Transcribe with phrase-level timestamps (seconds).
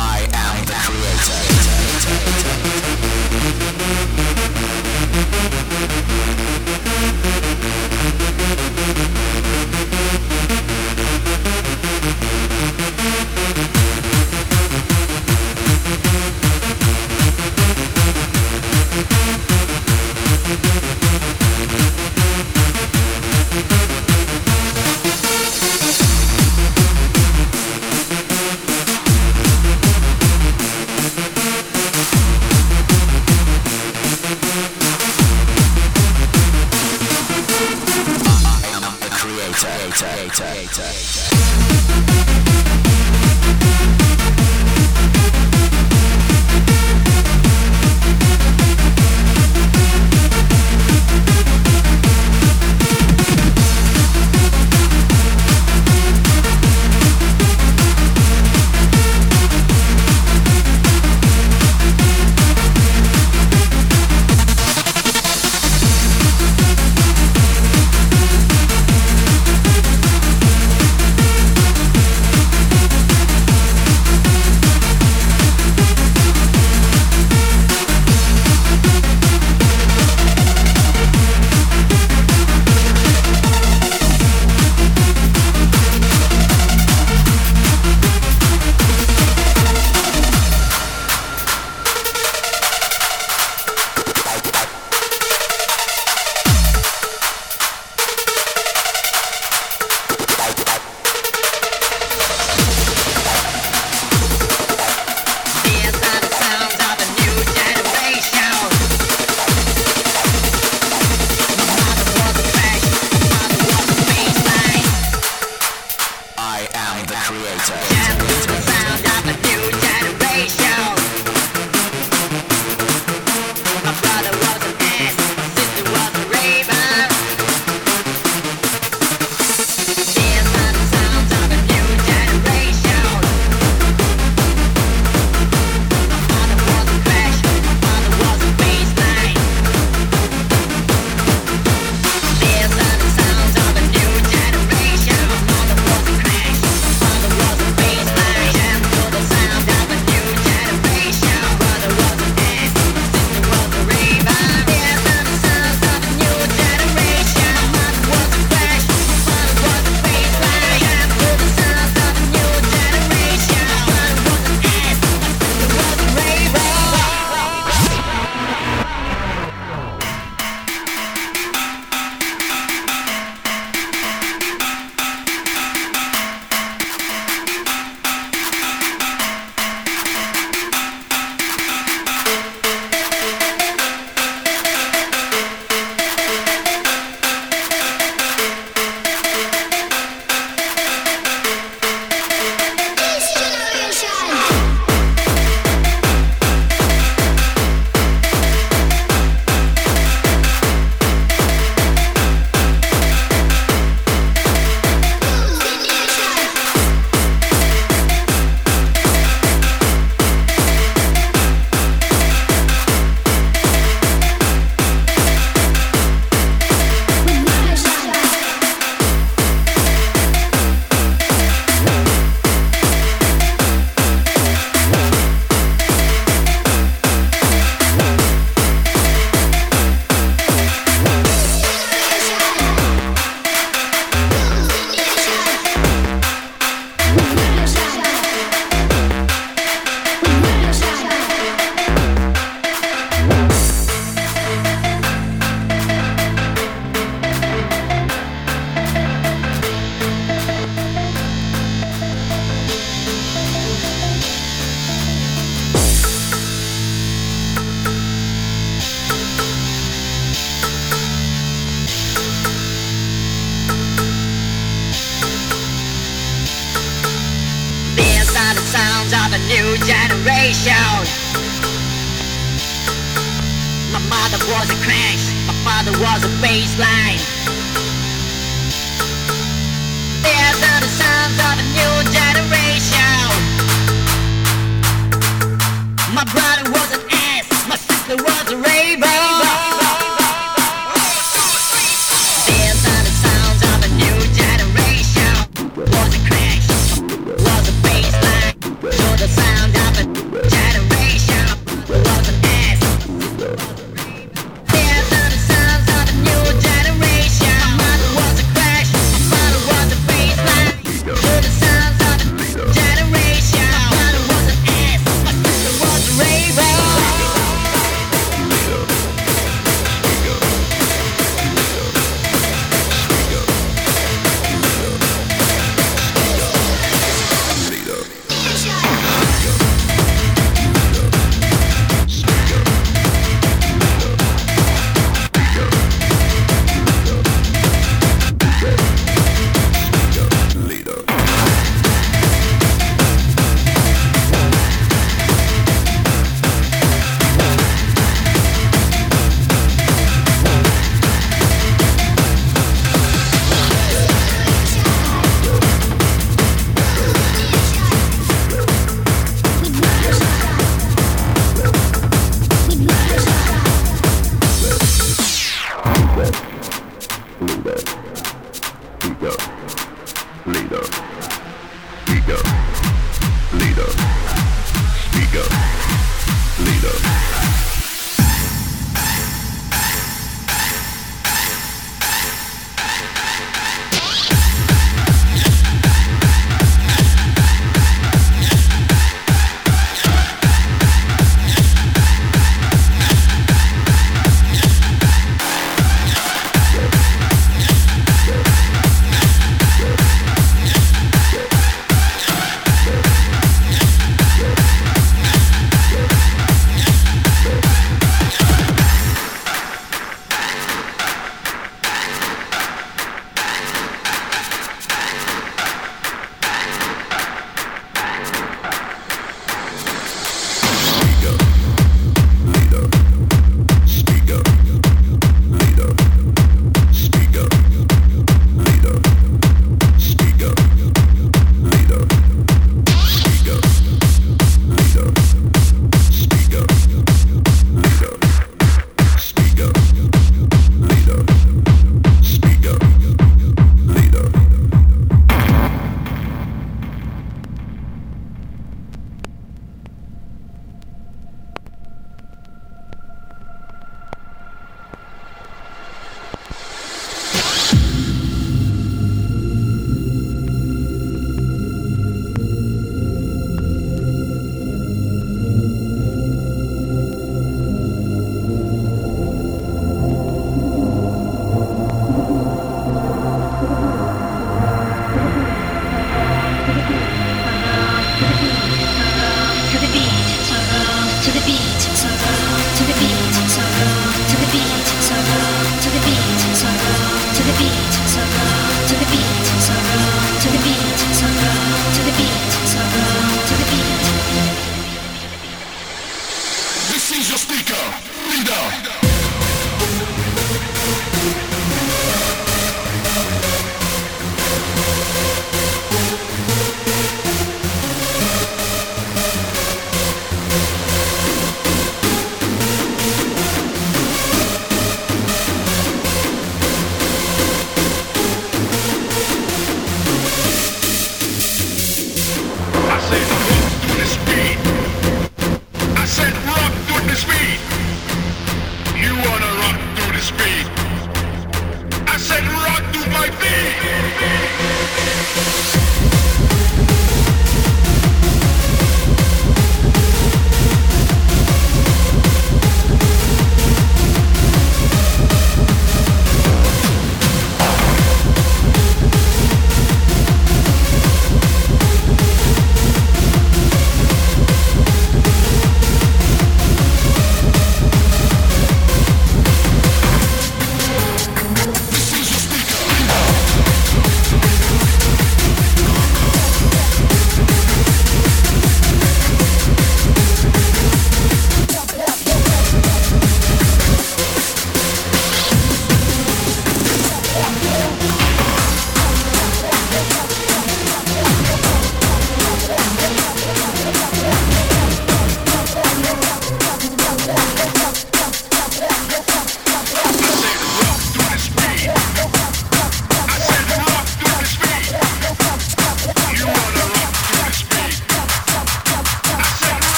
[0.00, 1.57] I am the creator.
[8.90, 9.27] I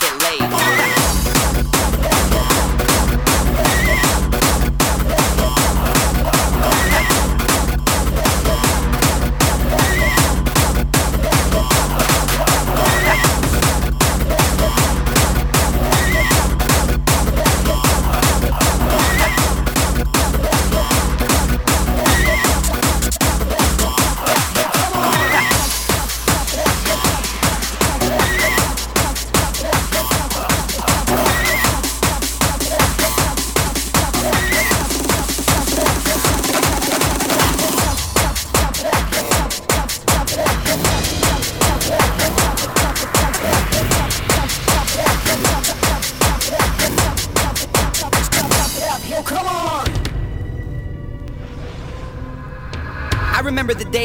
[0.00, 1.13] Get laid.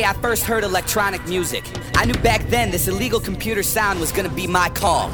[0.09, 1.63] I first heard electronic music.
[1.93, 5.09] I knew back then this illegal computer sound was gonna be my call.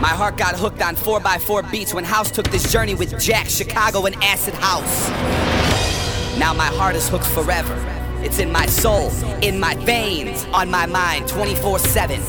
[0.00, 4.06] My heart got hooked on 4x4 beats when House took this journey with Jack, Chicago,
[4.06, 5.08] and Acid House.
[6.38, 7.74] Now my heart is hooked forever.
[8.22, 9.10] It's in my soul,
[9.42, 12.20] in my veins, on my mind 24 7.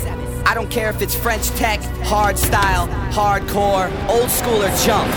[0.43, 5.13] I don't care if it's French tech, hard style, hardcore, old school, or junk.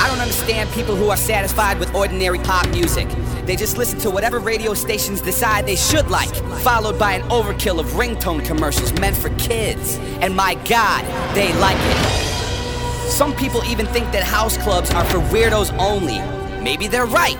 [0.00, 3.08] I don't understand people who are satisfied with ordinary pop music.
[3.46, 7.78] They just listen to whatever radio stations decide they should like, followed by an overkill
[7.78, 9.98] of ringtone commercials meant for kids.
[10.20, 11.04] And my God,
[11.34, 13.10] they like it.
[13.10, 16.20] Some people even think that house clubs are for weirdos only.
[16.62, 17.38] Maybe they're right.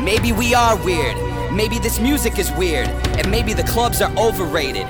[0.00, 1.16] Maybe we are weird.
[1.52, 2.88] Maybe this music is weird.
[2.88, 4.86] And maybe the clubs are overrated.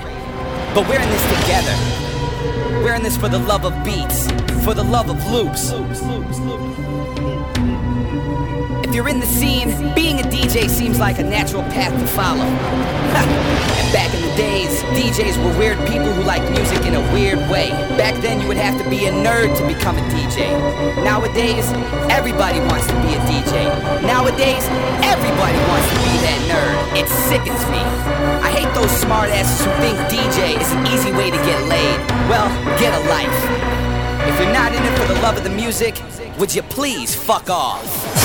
[0.73, 2.81] But we're in this together.
[2.81, 4.27] We're in this for the love of beats,
[4.63, 5.71] for the love of loops.
[8.83, 12.43] If you're in the scene, being a DJ seems like a natural path to follow.
[12.43, 17.39] and back in the days, DJs were weird people who liked music in a weird
[17.49, 17.69] way.
[17.97, 20.49] Back then, you would have to be a nerd to become a DJ.
[21.03, 21.65] Nowadays,
[22.09, 23.69] everybody wants to be a DJ.
[24.01, 24.65] Nowadays,
[25.05, 26.75] everybody wants to be that nerd.
[26.97, 27.81] It sickens me.
[28.41, 31.99] I hate those smartasses who think DJ is an easy way to get laid.
[32.29, 32.49] Well,
[32.79, 33.39] get a life.
[34.27, 36.01] If you're not in it for the love of the music,
[36.39, 38.24] would you please fuck off?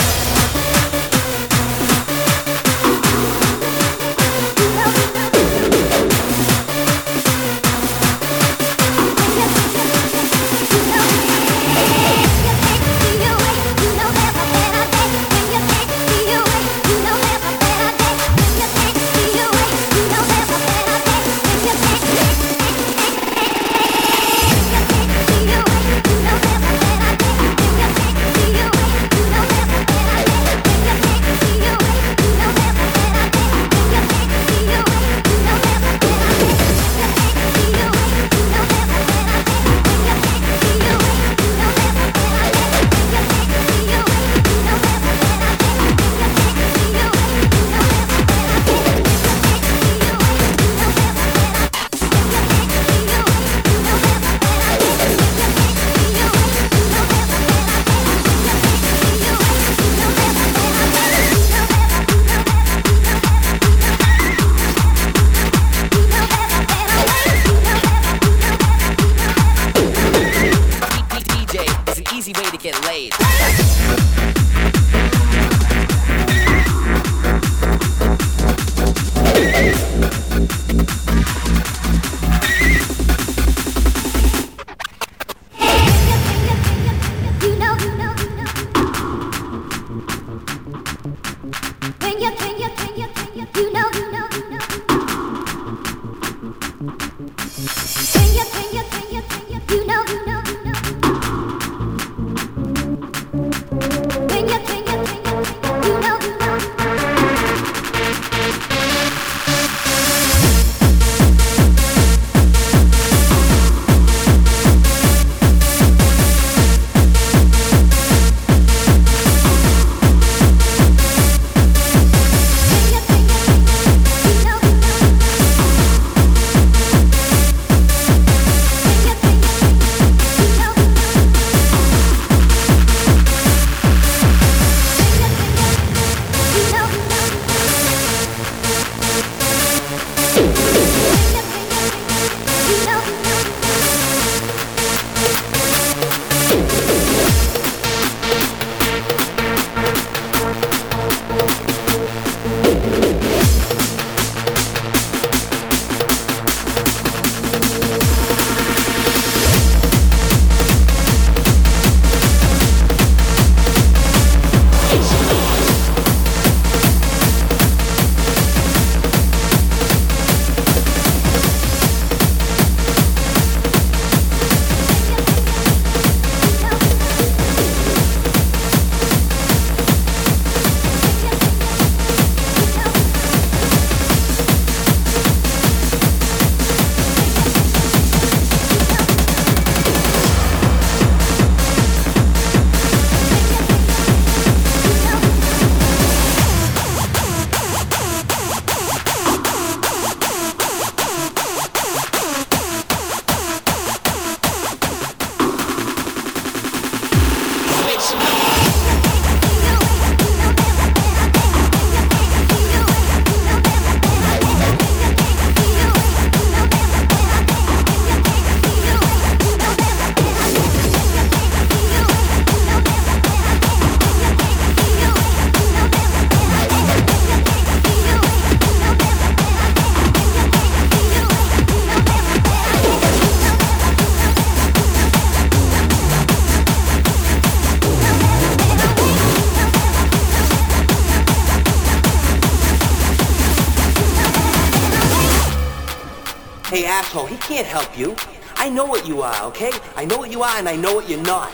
[247.63, 248.17] Can't help you.
[248.57, 249.71] I know what you are, okay?
[249.95, 251.53] I know what you are and I know what you're not.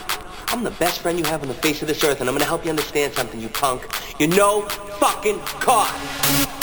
[0.48, 2.44] I'm the best friend you have on the face of this earth and I'm gonna
[2.44, 3.88] help you understand something, you punk.
[4.20, 4.62] You're no
[5.00, 6.55] fucking caught.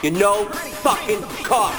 [0.00, 1.74] You're no fucking car.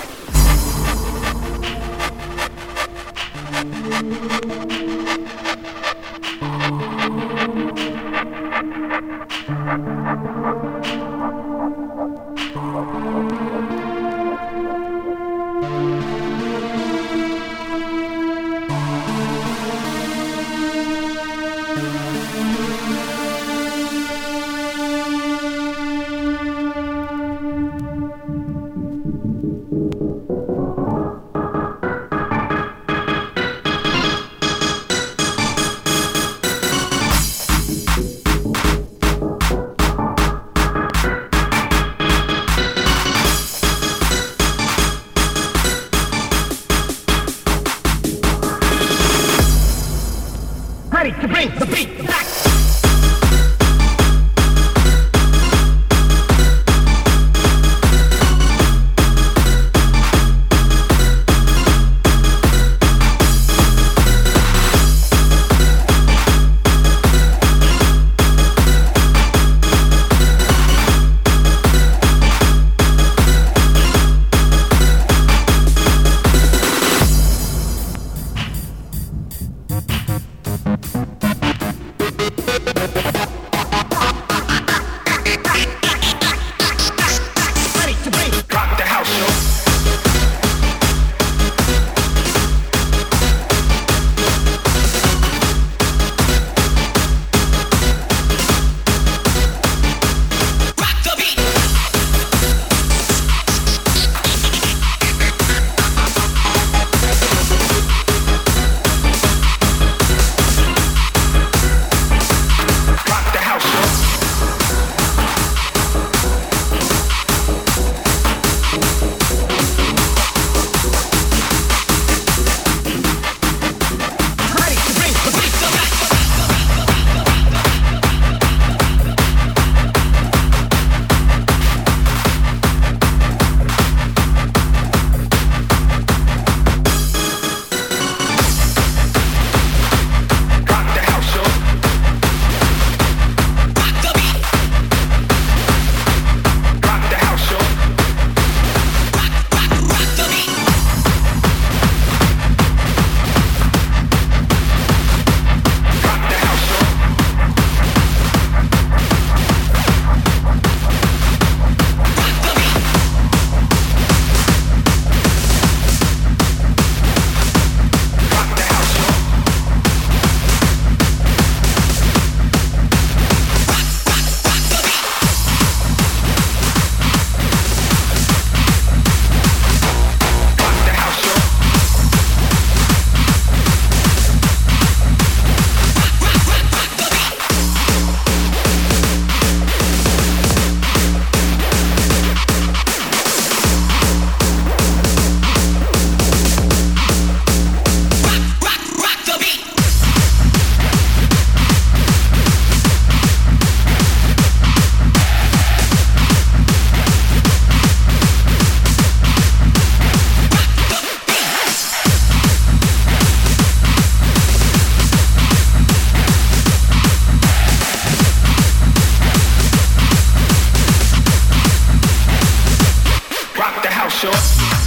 [224.20, 224.78] short.